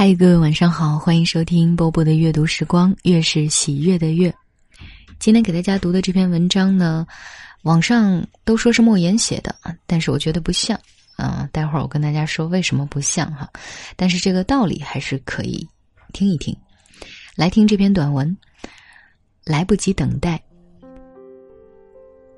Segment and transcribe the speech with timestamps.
[0.00, 4.32] 嗨，各位晚上好，欢迎收听波波的阅读时光，越是喜悦的越。
[5.18, 7.04] 今天给大家读的这篇文章呢，
[7.62, 9.52] 网上都说是莫言写的，
[9.88, 10.78] 但是我觉得不像
[11.16, 11.48] 啊。
[11.50, 13.50] 待会儿我跟大家说为什么不像哈，
[13.96, 15.68] 但是这个道理还是可以
[16.12, 16.56] 听一听。
[17.34, 18.36] 来听这篇短文，
[19.44, 20.40] 来不及等待。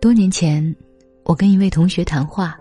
[0.00, 0.74] 多年前，
[1.24, 2.58] 我跟一位同学谈话，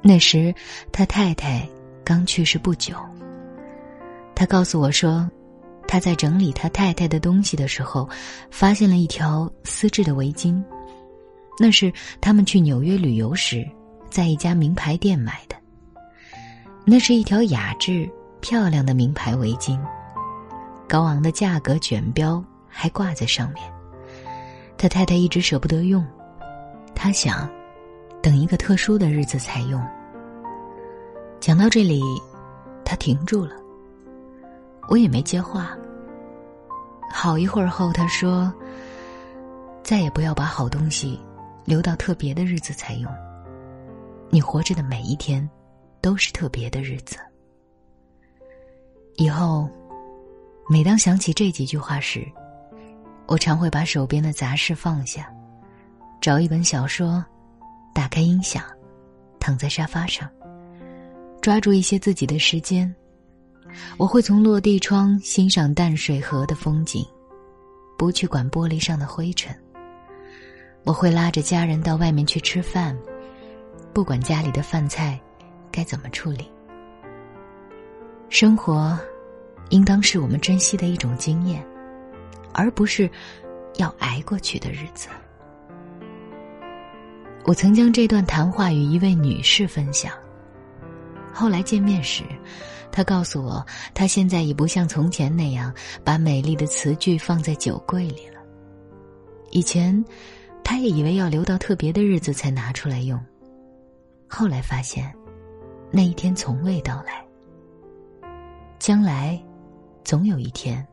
[0.00, 0.54] 那时
[0.92, 1.68] 他太太
[2.04, 2.94] 刚去世不久。
[4.36, 5.28] 他告诉我说，
[5.88, 8.06] 他在整理他太太的东西的时候，
[8.50, 10.62] 发现了一条丝质的围巾，
[11.58, 13.66] 那是他们去纽约旅游时，
[14.10, 15.56] 在一家名牌店买的。
[16.84, 18.08] 那是一条雅致
[18.42, 19.80] 漂亮的名牌围巾，
[20.86, 23.64] 高昂的价格卷标还挂在上面。
[24.76, 26.06] 他太太一直舍不得用，
[26.94, 27.50] 他想
[28.22, 29.82] 等一个特殊的日子才用。
[31.40, 32.02] 讲到这里，
[32.84, 33.56] 他停住了。
[34.88, 35.76] 我也没接话。
[37.12, 38.52] 好一会儿后，他说
[39.82, 41.18] ：“再也不要把好东西
[41.64, 43.10] 留到特别的日子才用。
[44.28, 45.48] 你活着的每一天，
[46.00, 47.16] 都是特别的日子。
[49.16, 49.68] 以后，
[50.68, 52.26] 每当想起这几句话时，
[53.26, 55.32] 我常会把手边的杂事放下，
[56.20, 57.24] 找一本小说，
[57.94, 58.62] 打开音响，
[59.40, 60.28] 躺在沙发上，
[61.40, 62.92] 抓住一些自己的时间。”
[63.96, 67.04] 我会从落地窗欣赏淡水河的风景，
[67.96, 69.54] 不去管玻璃上的灰尘。
[70.84, 72.96] 我会拉着家人到外面去吃饭，
[73.92, 75.20] 不管家里的饭菜
[75.70, 76.50] 该怎么处理。
[78.28, 78.98] 生活，
[79.70, 81.64] 应当是我们珍惜的一种经验，
[82.52, 83.10] 而不是
[83.76, 85.08] 要挨过去的日子。
[87.44, 90.12] 我曾将这段谈话与一位女士分享，
[91.36, 92.24] 后来见面时。
[92.90, 95.70] 他告诉我，他现在已不像从前那样
[96.02, 98.40] 把美丽的词句放在酒柜里了。
[99.50, 100.02] 以前，
[100.64, 103.22] 他也以为要留到特别的日子才拿出来用。
[104.26, 105.12] 后来发现，
[105.90, 107.22] 那一天从未到来。
[108.78, 109.38] 将来，
[110.02, 110.86] 总有一天，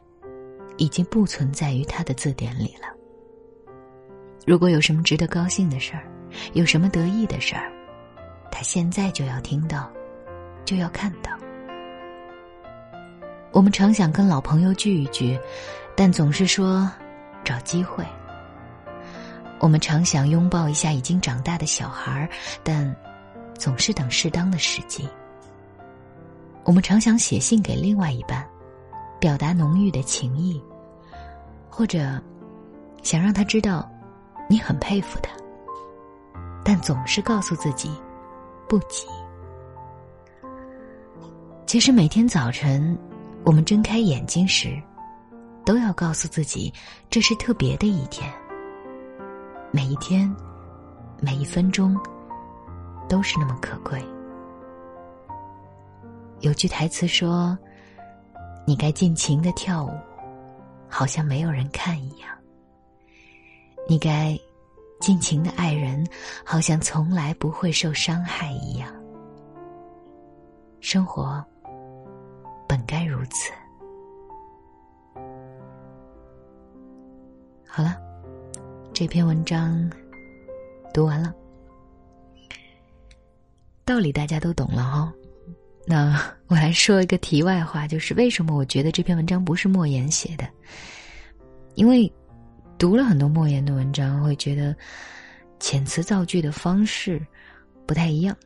[0.75, 2.87] 已经不存在于他的字典里了。
[4.45, 6.03] 如果有什么值得高兴的事儿，
[6.51, 7.71] 有什么得意的事儿，
[8.51, 9.89] 他现在就要听到，
[10.65, 11.31] 就要看到。
[13.51, 15.39] 我们常想跟老朋友聚一聚，
[15.95, 16.89] 但总是说
[17.43, 18.03] 找机会。
[19.59, 22.29] 我们常想拥抱一下已经长大的小孩
[22.63, 22.93] 但
[23.57, 25.07] 总是等适当的时机。
[26.63, 28.45] 我们常想写信给另外一半，
[29.19, 30.61] 表达浓郁的情谊，
[31.69, 32.21] 或者
[33.03, 33.89] 想让他知道
[34.49, 35.29] 你很佩服他，
[36.63, 37.91] 但总是告诉自己
[38.67, 39.07] 不急。
[41.73, 42.95] 其实每天早晨。
[43.43, 44.79] 我们睁开眼睛时，
[45.65, 46.71] 都要告诉自己，
[47.09, 48.31] 这是特别的一天。
[49.71, 50.31] 每一天，
[51.19, 51.99] 每一分钟，
[53.09, 53.99] 都是那么可贵。
[56.41, 57.57] 有句台词说
[58.67, 59.89] ：“你该尽情的跳舞，
[60.87, 62.29] 好像没有人看一样；
[63.89, 64.39] 你该
[65.01, 66.07] 尽情的爱人，
[66.45, 68.93] 好像从来不会受伤害一样。”
[70.79, 71.43] 生活。
[72.85, 73.51] 该如此。
[77.67, 77.97] 好了，
[78.93, 79.89] 这篇文章
[80.93, 81.33] 读完了，
[83.83, 85.13] 道理大家都懂了哈。
[85.85, 90.47] 那我来说一个题外话，就是为什么我觉得这篇文章不是莫言写的？
[91.75, 92.11] 因为
[92.77, 94.75] 读了很多莫言的文章，会觉得
[95.59, 97.19] 遣词造句的方式
[97.85, 98.37] 不太一样，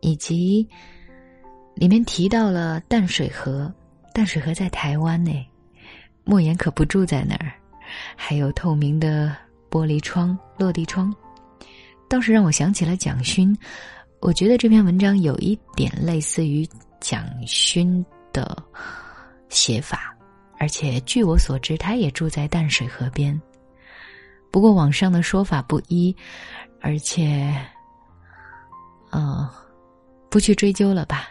[0.00, 0.68] 以及。
[1.78, 3.72] 里面提到了淡水河，
[4.12, 5.32] 淡水河在台湾呢，
[6.24, 7.52] 莫言可不住在那儿。
[8.16, 9.34] 还有透明的
[9.70, 11.14] 玻璃窗、落地窗，
[12.08, 13.56] 倒是让我想起了蒋勋。
[14.20, 16.68] 我觉得这篇文章有一点类似于
[17.00, 18.60] 蒋勋的
[19.48, 20.12] 写法，
[20.58, 23.40] 而且据我所知，他也住在淡水河边。
[24.50, 26.14] 不过网上的说法不一，
[26.80, 27.54] 而且，
[29.12, 29.48] 嗯，
[30.28, 31.28] 不去追究了吧。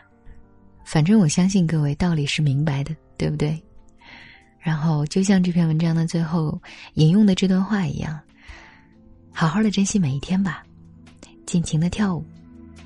[0.88, 3.62] 反正我相信各位道理是明白的，对不对？
[4.58, 6.58] 然后就像这篇文章的最后
[6.94, 8.18] 引用的这段话一样，
[9.34, 10.64] 好好的珍惜每一天吧，
[11.46, 12.26] 尽情的跳舞，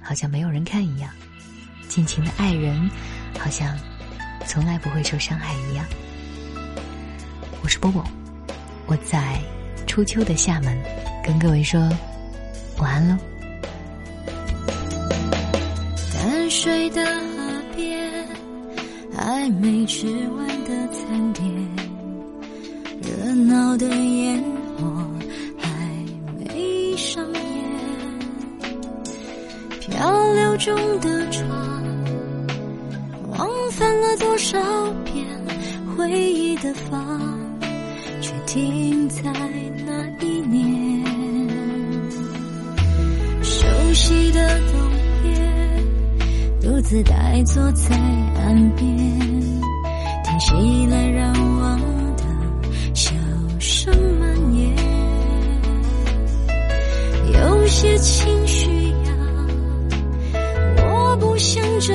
[0.02, 1.12] 好像没有人看一样；
[1.88, 2.90] 尽情的爱人，
[3.38, 3.78] 好像
[4.48, 5.86] 从来不会受伤害一样。
[7.62, 8.04] 我是波波，
[8.88, 9.40] 我在
[9.86, 10.76] 初秋的厦门
[11.24, 11.80] 跟各位说
[12.80, 13.16] 晚安喽。
[16.12, 17.31] 淡水的。
[19.42, 20.06] 还没吃
[20.38, 21.44] 完的餐点，
[23.02, 24.40] 热闹的烟
[24.78, 25.10] 火
[25.58, 25.68] 还
[26.38, 27.42] 没上演，
[29.80, 31.50] 漂流中的船
[33.32, 34.60] 往返了多少
[35.06, 35.26] 遍，
[35.98, 37.20] 回忆的房
[38.22, 41.04] 却停在那一年，
[43.42, 43.66] 熟
[43.96, 44.81] 悉的冬夜，
[46.92, 48.86] 自呆坐在岸边，
[50.26, 51.80] 听熙来攘往
[52.18, 52.24] 的
[52.94, 53.14] 笑
[53.62, 54.76] 声蔓延，
[57.34, 59.14] 有些情绪呀，
[60.84, 61.94] 我不想这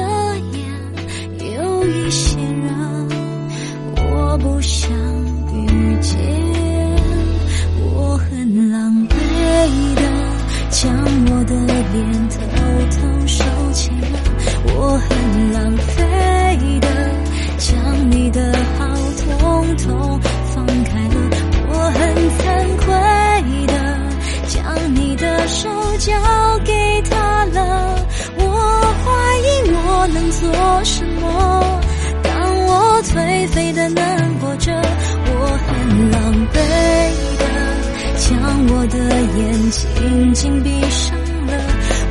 [38.29, 38.37] 将
[38.69, 38.99] 我的
[39.39, 41.53] 眼睛紧闭上了，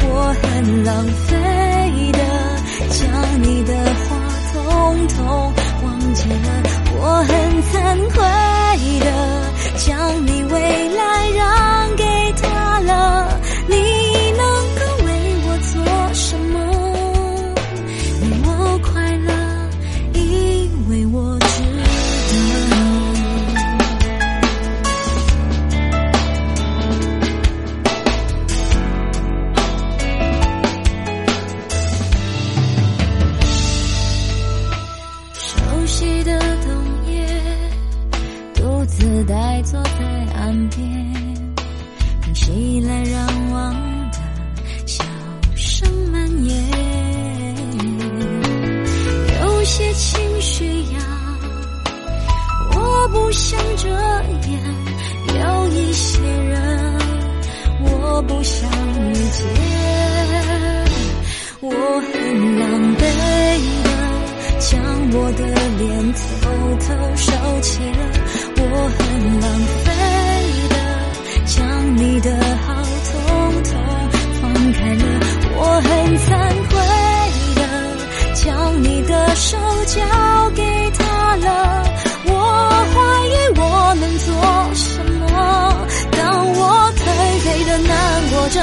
[0.08, 1.36] 我很浪费
[2.14, 2.20] 的。
[2.90, 3.04] 将
[3.42, 4.16] 你的话
[4.54, 5.18] 统统
[5.84, 6.48] 忘记了，
[6.98, 7.32] 我很
[7.64, 7.74] 惭
[8.14, 8.18] 愧
[9.00, 9.08] 的
[9.76, 9.86] 将
[10.26, 10.56] 你未
[10.96, 11.02] 来
[11.32, 12.04] 让给
[12.42, 12.94] 他了。
[38.86, 39.90] 自呆坐在
[40.36, 40.78] 岸边，
[42.22, 43.74] 听熙来攘往
[44.12, 44.20] 的
[44.86, 45.04] 笑
[45.56, 46.56] 声蔓延。
[49.42, 51.00] 有些情绪呀，
[52.76, 53.90] 我不想遮
[54.48, 54.60] 掩；
[55.36, 57.00] 有一些人，
[57.82, 58.70] 我不想
[59.10, 59.44] 遇见。
[61.62, 63.88] 我很狼狈的
[64.60, 64.80] 将
[65.12, 65.42] 我的
[65.80, 65.84] 脸
[66.14, 66.22] 偷
[66.80, 66.86] 偷
[67.16, 67.26] 收
[67.62, 68.00] 起了，
[68.68, 69.00] 我很
[69.42, 69.46] 浪
[69.84, 69.88] 费
[70.70, 70.76] 的
[71.46, 71.56] 将
[71.98, 72.28] 你的
[72.66, 72.68] 好
[73.12, 73.14] 统
[73.64, 73.72] 统
[74.42, 75.04] 放开了，
[75.56, 76.28] 我很惭
[76.70, 76.74] 愧
[77.56, 77.62] 的
[78.34, 78.44] 将
[78.84, 79.96] 你的手交
[80.56, 80.64] 给
[80.98, 81.48] 他了。
[82.28, 82.32] 我
[82.92, 82.96] 怀
[83.28, 83.62] 疑我
[84.02, 84.28] 能做
[84.74, 85.24] 什么，
[86.12, 86.22] 当
[86.54, 86.60] 我
[86.98, 87.06] 颓
[87.44, 87.94] 废的难
[88.32, 88.56] 过着，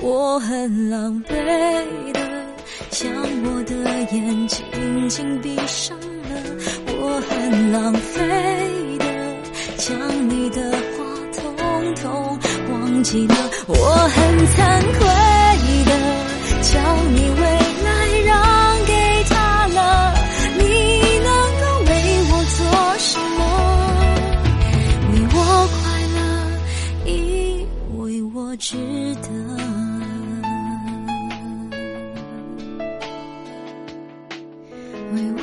[0.00, 1.30] 我很狼狈
[2.12, 2.20] 的
[2.90, 3.04] 将
[3.44, 3.74] 我的
[4.16, 4.58] 眼紧
[5.08, 6.32] 紧闭上了，
[6.86, 8.81] 我很浪费。
[9.82, 9.98] 想
[10.30, 11.02] 你的话
[11.32, 11.42] 统
[11.96, 12.38] 统
[12.70, 13.34] 忘记了
[13.66, 14.14] 我很
[14.46, 14.54] 惭
[14.96, 15.02] 愧
[15.84, 15.90] 的
[16.62, 16.70] 将
[17.12, 17.42] 你未
[17.82, 17.90] 来
[18.24, 18.30] 让
[18.86, 18.92] 给
[19.28, 20.14] 他了
[20.56, 20.62] 你
[21.18, 21.90] 能够为
[22.30, 22.62] 我做
[23.00, 23.40] 什么？
[25.10, 25.36] 为我
[25.74, 25.82] 快
[26.14, 26.16] 乐
[27.10, 27.10] 以
[27.98, 28.00] 为
[28.32, 28.76] 我值
[29.16, 29.26] 得
[35.12, 35.16] 为